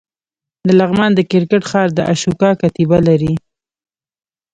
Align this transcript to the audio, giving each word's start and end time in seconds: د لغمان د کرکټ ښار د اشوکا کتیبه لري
د 0.67 0.67
لغمان 0.79 1.11
د 1.15 1.19
کرکټ 1.31 1.63
ښار 1.69 1.87
د 1.93 1.99
اشوکا 2.13 2.51
کتیبه 2.61 2.99
لري 3.07 3.33